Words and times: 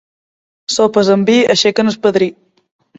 Sopes 0.77 1.13
amb 1.17 1.31
vi 1.33 1.37
aixequen 1.57 1.95
el 1.95 2.03
padrí. 2.09 2.35